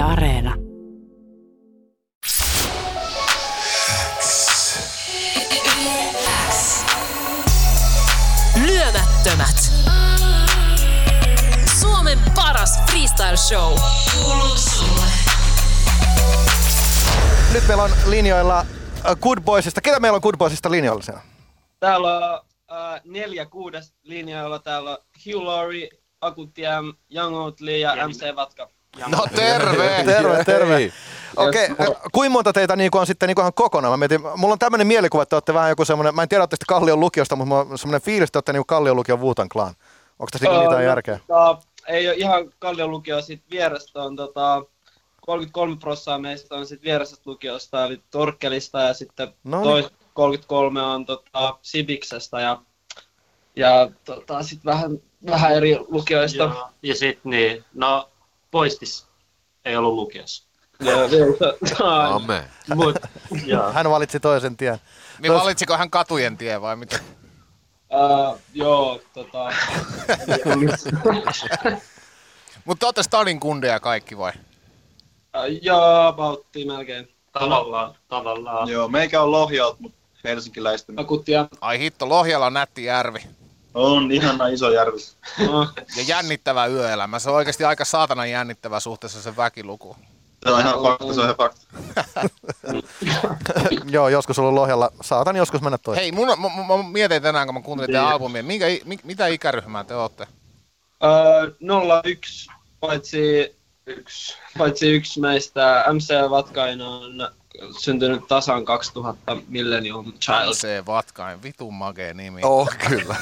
[0.00, 0.54] Yle Areena.
[8.66, 9.56] Lyömättömät.
[11.80, 13.78] Suomen paras freestyle show.
[14.14, 15.06] Kuuluu sulle.
[17.52, 19.80] Nyt meillä on linjoilla äh, Good Boysista.
[19.80, 21.22] Ketä meillä on Good Boysista linjoilla siellä?
[21.80, 22.40] Täällä on
[22.72, 24.58] äh, neljä kuudes linjoilla.
[24.58, 25.88] Täällä on Hugh Laurie,
[26.20, 28.79] Akutiem, Young Oatly ja MC Vatka.
[29.06, 30.02] No terve!
[30.04, 30.74] Terve, terve.
[30.74, 30.92] Hei.
[31.36, 31.94] Okei, okay.
[32.12, 33.92] kuinka monta teitä niinku on sitten niinku ihan kokonaan?
[33.92, 36.56] Mä mietin, mulla on tämmöinen mielikuva, että olette vähän joku semmoinen, mä en tiedä, olette
[36.68, 39.74] Kallion lukiosta, mutta mulla on semmoinen fiilis, että olette niinku Kallion lukion Wutan Clan.
[40.18, 41.20] Onko tässä niinku mitään järkeä?
[41.26, 44.62] Tota, ei ole ihan Kallion lukio, sit vierestä on tota,
[45.20, 49.64] 33 prosenttia meistä on sit vierestä lukiosta, eli Torkkelista, ja sitten No niin.
[49.64, 52.58] tois 33 on tota, Sibiksestä, ja,
[53.56, 56.42] ja tota, sitten vähän, vähän eri lukioista.
[56.42, 56.68] Joo.
[56.82, 58.09] Ja sitten niin, no
[58.50, 59.06] poistis
[59.64, 60.44] ei ollut lukiossa.
[62.14, 62.44] Amen.
[62.74, 62.96] Mut.
[63.72, 64.78] Hän valitsi toisen tien.
[65.18, 66.98] Niin valitsiko hän katujen tie vai mitä?
[67.90, 69.44] Uh, joo, tota,
[72.64, 74.32] Mutta olette Stadin kundeja kaikki vai?
[75.36, 77.08] uh, joo, aboutti melkein.
[77.32, 78.68] Tavallaan, tavallaan.
[78.68, 80.92] Joo, meikä on Lohjalta, mutta helsinkiläistä.
[80.96, 81.48] Akutia.
[81.60, 83.18] Ai hitto, Lohjalla on nätti järvi.
[83.74, 84.98] On ihana iso järvi.
[85.96, 87.18] Ja jännittävä yöelämä.
[87.18, 89.96] Se on oikeasti aika saatana jännittävä suhteessa sen väkilukuun.
[90.44, 91.60] Se on ihan fakta, se on ihan fakta.
[93.90, 94.90] Joo, joskus ollut Lohjalla.
[95.00, 96.02] Saatan joskus mennä toiseen.
[96.02, 99.84] Hei, mun, mä, mä mietin tänään, kun mä kuuntelin teidän albumia, minkä, mi, mitä ikäryhmää
[99.84, 100.26] te olette?
[101.00, 107.30] uh, 01, paitsi yksi, paitsi yksi meistä, MC Vatkainen on
[107.78, 110.54] syntynyt tasan 2000 Millennium Child.
[110.54, 112.40] Se Vatkain, vitun makee nimi.
[112.44, 113.16] Oh, kyllä.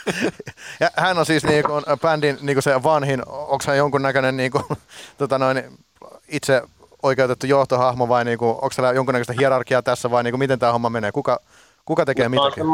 [0.80, 4.62] ja hän on siis niinku bändin niinku se vanhin, onko hän jonkunnäköinen niinku,
[5.18, 5.78] tota noin,
[6.28, 6.62] itse
[7.02, 11.12] oikeutettu johtohahmo vai niinku, onko siellä jonkunnäköistä hierarkiaa tässä vai niinku, miten tämä homma menee?
[11.12, 11.40] Kuka,
[11.84, 12.66] kuka tekee Mä oon mitäkin?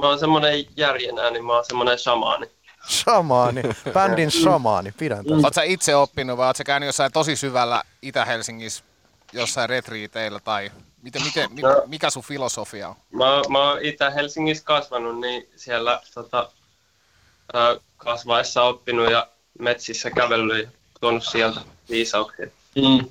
[0.00, 2.46] mä oon semmonen järjenä, niin mä oon semmonen shamaani.
[2.88, 3.62] Shamaani,
[3.92, 5.48] bändin shamaani, pidän tästä.
[5.54, 8.84] Sä itse oppinut vai sä käynyt jossain tosi syvällä Itä-Helsingissä
[9.32, 10.72] jossain retriiteillä tai
[11.02, 11.82] miten, miten, mi, No.
[11.86, 12.96] mikä sun filosofia on?
[13.10, 16.50] Mä, mä oon Itä-Helsingissä kasvanut, niin siellä tota,
[17.52, 19.28] ää, kasvaessa oppinut ja
[19.58, 22.46] metsissä kävellyt ja tuonut sieltä viisauksia.
[22.76, 23.08] Mm.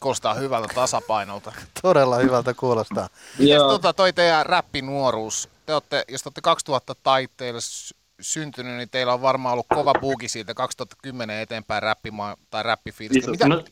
[0.00, 1.52] Kuulostaa hyvältä tasapainolta.
[1.82, 3.08] Todella hyvältä kuulostaa.
[3.38, 3.68] Mites Joo.
[3.70, 5.48] tota, toi teidän räppinuoruus?
[5.66, 9.92] Te olette, jos te olette 2000 taitteilla sy- syntynyt, niin teillä on varmaan ollut kova
[10.00, 13.30] bugi siitä 2010 eteenpäin räppimaa tai räppifiilistä.
[13.30, 13.64] Mitä, No,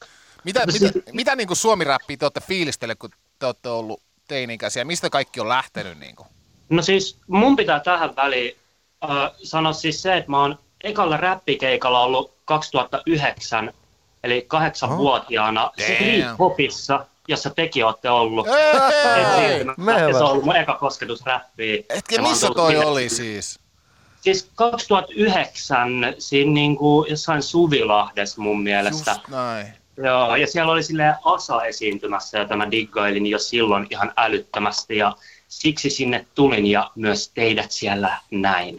[0.44, 4.84] mitä, mitä, siis- mitä niin kuin suomi-räppiä te olette fiilistelleet, kun te olette ollut teini-ikäisiä?
[4.84, 5.98] Mistä kaikki on lähtenyt?
[5.98, 6.28] Niin kuin?
[6.68, 8.56] No siis mun pitää tähän väliin
[9.04, 13.72] äh, sanoa siis se, että mä oon ekalla räppikeikalla ollut 2009,
[14.24, 18.46] eli kahdeksanvuotiaana Street Popissa, jossa tekin olette ollut.
[19.76, 20.00] Mehvä.
[20.00, 21.84] Ja se on ollut mun eka kosketus räppiin.
[22.18, 23.58] Oon missä toi oli siis?
[24.20, 29.10] Siis 2009 siinä niinku jossain Suvilahdessa mun mielestä.
[29.10, 29.83] Just näin.
[29.96, 34.96] Joo, ja siellä oli silleen Asa esiintymässä, jota mä diggailin jo silloin ihan älyttömästi.
[34.96, 35.16] Ja
[35.48, 38.76] siksi sinne tulin ja myös teidät siellä näin.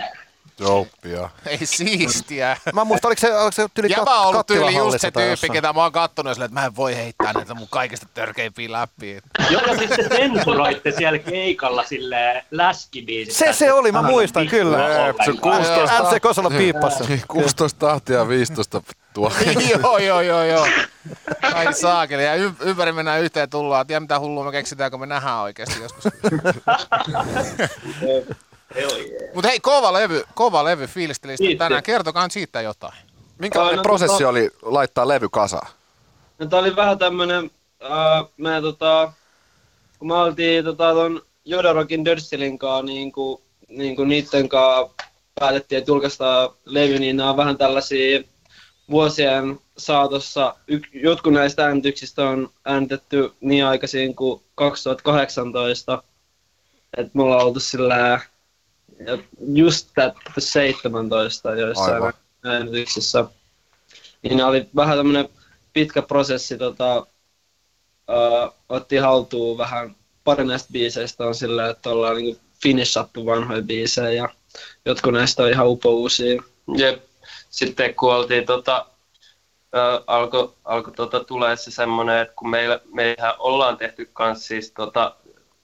[0.60, 1.30] Jopia.
[1.46, 2.58] Ei siistiä.
[2.74, 5.30] Mä muistan, oliko se, oliko se tyyli Jäbä kat- on ollut tyyli just se tyyppi,
[5.30, 5.52] jossain?
[5.54, 9.22] ketä mä oon kattonut silleen, että mä en voi heittää näitä mun kaikista törkeimpiä läppiä.
[9.50, 13.34] Joo, ja sitten sensuroitte siellä keikalla silleen läskibiisit.
[13.36, 14.78] Se se oli, mä muistan kyllä.
[15.26, 17.06] Se 16 MC Kosola piippassa.
[17.28, 18.82] 16 tahtia ja 15
[19.14, 19.32] tuo.
[19.82, 20.68] joo, joo, joo, joo.
[21.54, 22.24] Ai saakeli.
[22.26, 23.88] Ja y- ympäri mennään yhteen tullaan.
[23.88, 26.04] Tiedä mitä hullua me keksitään, kun me nähdään oikeasti joskus.
[29.34, 31.84] Mutta hei, kova levy, kova levy fiilistelistä tänään.
[31.84, 32.94] Kertokaa siitä jotain.
[33.38, 35.68] Minkälainen No, prosessi tota- oli laittaa levy kasaan?
[36.40, 37.52] No tää oli vähän tämmönen,
[37.84, 39.14] äh, me tota,
[40.00, 44.90] kun me oltiin tota ton Jodarokin Dörssilin kaa niinku, niinku niitten kaa
[45.40, 48.22] päätettiin, että julkaistaan levy, niin nämä on vähän tällaisia
[48.90, 56.04] vuosien saatossa, y- jotkut näistä äänityksistä on äänitetty niin aikaisin kuin 2018,
[56.98, 58.22] että me ollaan oltu sillä
[59.54, 62.14] just that 17 joissain
[62.44, 63.26] äänityksissä.
[64.22, 65.30] Niin oli vähän tämmönen
[65.74, 72.42] pitkä prosessi, tota, uh, otti haltuun vähän pari näistä biiseistä on sillä, että ollaan niinku
[72.64, 74.30] finishattu vanhoja biisejä ja
[74.86, 76.44] jotkut näistä on ihan upouusia.
[76.78, 77.04] Jep.
[77.50, 78.86] Sitten kun oltiin tota,
[79.76, 84.72] ö, alkoi alko tota tulee se semmoinen, että kun meillä, meihän ollaan tehty kans siis
[84.72, 85.16] tota,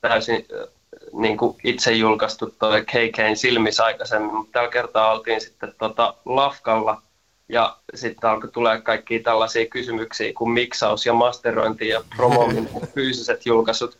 [0.02, 0.72] täysin ö,
[1.14, 7.02] niin kuin itse julkaistu toi KKn silmissä aikaisemmin, mutta tällä kertaa oltiin sitten tota Lafkalla
[7.50, 13.46] Ja sitten alkoi tulee kaikki tällaisia kysymyksiä kuin miksaus ja masterointi ja promoominen ja fyysiset
[13.46, 13.98] julkaisut.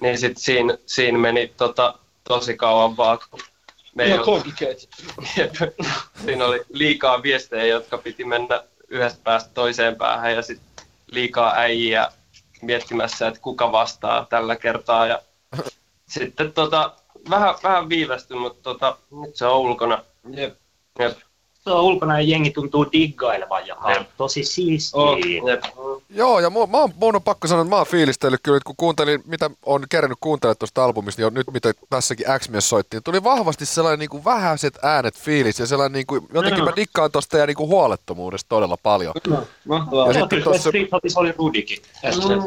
[0.00, 1.94] Niin sitten siinä, siinä meni tota,
[2.28, 3.40] tosi kauan vaan, kun
[3.94, 4.24] me ei ollut-
[5.36, 5.54] Jep.
[6.24, 12.12] Siinä oli liikaa viestejä, jotka piti mennä yhdestä päästä toiseen päähän ja sitten liikaa äijiä
[12.62, 15.06] miettimässä, että kuka vastaa tällä kertaa.
[15.06, 15.22] Ja
[16.08, 16.92] sitten tota,
[17.30, 20.02] vähän, vähän viivästyi, mutta tota, nyt se on ulkona.
[20.30, 20.54] Jep.
[20.98, 21.18] Jep.
[21.64, 24.08] Se on ulkona ja jengi tuntuu diggailevan ja Jep.
[24.16, 25.00] tosi siistiä.
[25.00, 25.16] Oh,
[25.46, 25.64] jep.
[26.10, 28.74] Joo, ja mua, mä oon, mun on pakko sanoa, että mä oon fiilistellyt kyllä, kun
[28.76, 33.24] kuuntelin, mitä on kerännyt kuuntelemaan tuosta albumista, niin nyt mitä tässäkin X-mies soitti, niin tuli
[33.24, 37.38] vahvasti sellainen niin kuin vähäiset äänet fiilis ja sellainen niin kuin, jotenkin mä dikkaan tosta
[37.38, 39.14] ja niin kuin huolettomuudesta todella paljon.
[39.64, 40.06] Mahtavaa.
[40.06, 41.78] Ja Ja sitten tossa- oli Rudikin.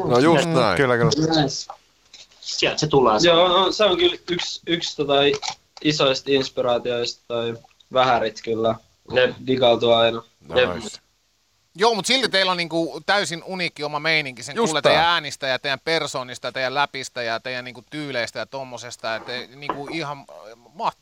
[0.04, 0.76] No just näin.
[0.76, 1.10] Kyllä, kyllä.
[2.42, 3.18] Sieltä se tulee.
[3.22, 5.14] Joo, no, se on kyllä yksi, yksi tota,
[5.84, 7.58] isoista inspiraatioista toi
[7.92, 8.74] vähärit kyllä.
[9.12, 10.22] Ne digautuu aina.
[10.48, 10.98] Nice.
[11.74, 14.42] Joo, mutta silti teillä on niinku täysin uniikki oma meininki.
[14.42, 18.38] Sen Just kuulee teidän äänistä ja teidän persoonista ja teidän läpistä ja teidän niinku tyyleistä
[18.38, 19.16] ja tommosesta.
[19.16, 20.24] Et te, niinku ihan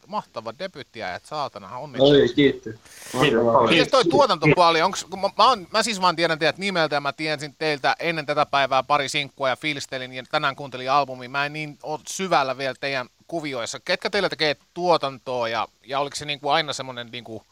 [0.06, 2.12] mahtava debyttiä, että saatana onnittelut.
[2.12, 2.70] Oi, kiitti.
[3.14, 3.66] Mahtavaa.
[3.66, 7.00] Miten toi tuotantopuoli, onks, kun mä, mä, on, mä siis vaan tiedän teidät nimeltä ja
[7.00, 11.28] mä tiesin teiltä ennen tätä päivää pari sinkkua ja fiilistelin ja tänään kuuntelin albumia.
[11.28, 13.80] Mä en niin ole syvällä vielä teidän kuvioissa.
[13.80, 17.42] Ketkä teillä tekee tuotantoa ja, ja oliko se niinku aina semmoinen niinku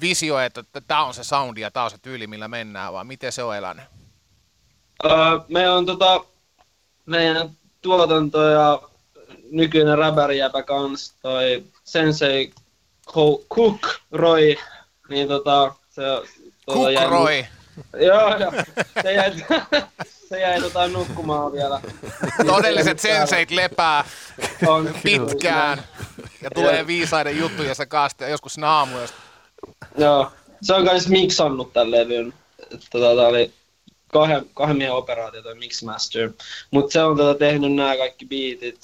[0.00, 3.32] visio, että tämä on se soundi ja tämä on se tyyli, millä mennään, vai miten
[3.32, 3.84] se on elänyt?
[5.04, 5.12] Öö,
[5.48, 6.24] me on tota,
[7.06, 7.50] meidän
[7.82, 8.82] tuotanto ja
[9.50, 12.52] nykyinen räbärijäpä kans, toi Sensei
[13.10, 13.80] Ko- Cook
[14.12, 14.56] Roy,
[15.08, 16.02] niin tota, se,
[16.66, 17.46] tota jäi- Kukroi,
[18.06, 18.52] Joo, joo.
[19.02, 19.32] Se jäi,
[20.28, 21.80] se jäi tota nukkumaan vielä.
[22.46, 24.04] todelliset senseit lepää
[24.66, 25.82] On, pitkään
[26.42, 29.16] ja tulee viisaiden juttuja se kanssa joskus naamuyöstä.
[29.98, 30.32] Joo.
[30.62, 32.34] Se on kans miksannut tän levyn.
[32.90, 33.52] Tota, oli
[34.08, 36.30] kahden, kahden miehen operaatio toi Mixmaster.
[36.70, 38.80] Mut se on tota, tehnyt nämä kaikki biitit.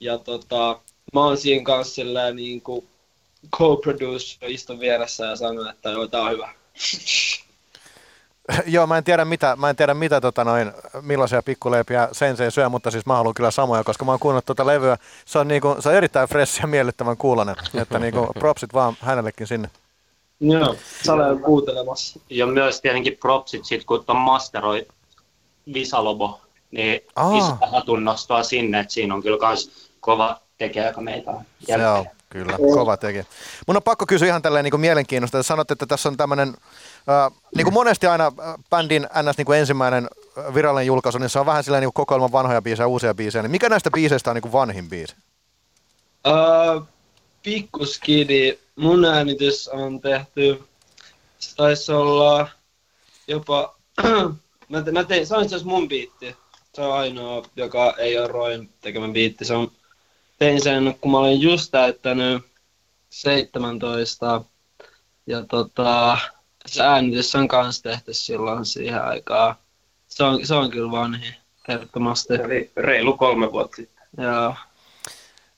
[0.00, 0.80] Ja tota,
[1.12, 2.84] mä oon siinä kanssa silleen niinku
[3.56, 6.54] co-producer, istun vieressä ja sanon, että joo, tää on hyvä.
[8.66, 12.68] Joo, mä en tiedä mitä, mä en tiedä mitä tota noin, millaisia pikkuleipiä sensei syö,
[12.68, 14.96] mutta siis mä haluan kyllä samoja, koska mä oon kuunnellut tuota levyä.
[15.24, 19.46] Se on, niinku, se on erittäin fresh ja miellyttävän kuulonen, että niinku, propsit vaan hänellekin
[19.46, 19.70] sinne.
[20.40, 20.76] Joo,
[21.08, 22.20] on kuuntelemassa.
[22.30, 24.86] Ja myös tietenkin propsit sit, kun ton masteroi
[25.74, 26.40] Visalobo,
[26.74, 27.28] niin Aa.
[27.28, 27.38] Aa.
[27.38, 31.44] iso hatunnostoa sinne, että siinä on kyllä kans kova tekijä, joka meitä on.
[31.66, 33.24] Se on kyllä kova tekijä.
[33.66, 35.42] Mun on pakko kysyä ihan tälleen niin mielenkiinnosta.
[35.42, 38.32] Sanotte, että tässä on tämmöinen, äh, niin kuin monesti aina
[38.70, 39.36] bändin ns.
[39.36, 40.08] Niin kuin ensimmäinen
[40.54, 43.42] virallinen julkaisu, niin se on vähän silleen niin kuin kokoelman vanhoja biisejä ja uusia biisejä.
[43.42, 45.14] Niin mikä näistä biiseistä on niin kuin vanhin biisi?
[46.26, 46.82] Uh,
[47.42, 50.62] Pikkuskidi, mun äänitys on tehty,
[51.38, 52.48] se taisi olla
[53.26, 53.74] jopa,
[54.68, 56.36] mä, te, mä tein, se on itse asiassa mun biitti.
[56.74, 59.44] Se on ainoa, joka ei ole Roin tekemä biitti.
[59.44, 59.72] Se on,
[60.38, 62.42] tein sen, kun mä olin just täyttänyt
[63.10, 64.42] 17.
[65.26, 66.18] Ja tota,
[66.66, 69.54] se äänitys on kans tehty silloin siihen aikaan.
[70.08, 71.34] Se on, se on kyllä vanhi,
[71.68, 72.34] ehdottomasti.
[72.34, 74.04] Eli reilu kolme vuotta sitten.
[74.18, 74.54] Joo.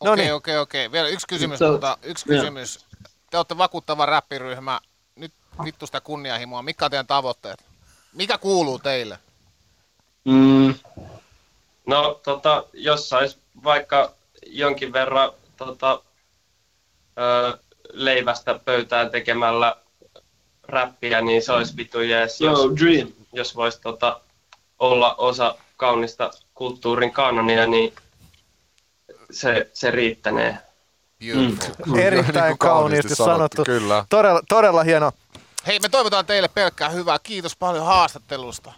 [0.04, 0.34] No Okei, niin.
[0.34, 0.92] okei, okei.
[0.92, 2.86] Vielä yksi kysymys, Se on- mutta yksi kysymys.
[3.30, 4.80] Te olette vakuuttava räppiryhmä.
[5.16, 5.32] Nyt
[5.64, 6.62] vittu sitä kunnianhimoa.
[6.62, 7.64] Mikä on teidän tavoitteet?
[8.12, 9.18] Mikä kuuluu teille?
[10.24, 10.74] Mm,
[11.86, 14.12] No, tota, jos sais vaikka
[14.46, 16.02] jonkin verran tota,
[17.18, 17.58] ö,
[17.92, 19.76] leivästä pöytään tekemällä
[20.68, 23.08] räppiä, niin se olisi vitu jees, jos, joo, Dream.
[23.32, 24.20] jos voisi tota,
[24.78, 27.94] olla osa kaunista kulttuurin kanonia, niin
[29.30, 30.58] se, se riittänee.
[31.26, 31.98] Beautiful.
[31.98, 33.64] Erittäin Niin kuin kauniisti sanottu.
[33.64, 34.04] Kyllä.
[34.08, 35.12] Todella, todella hieno.
[35.66, 37.18] Hei, me toivotaan teille pelkkää hyvää.
[37.18, 38.72] Kiitos paljon haastattelusta.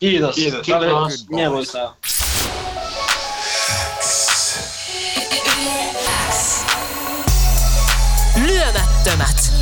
[0.00, 0.34] Kiitos.
[0.34, 0.66] Kiitos.
[0.66, 1.28] Tämä oli Kiitos.
[1.28, 1.96] mieluisaa.
[8.74, 9.52] Käsittämättömät.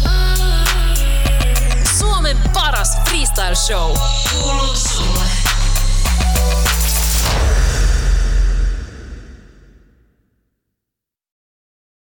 [1.99, 3.97] Suomen paras freestyle show.
[4.31, 5.25] Kuuluu sulle.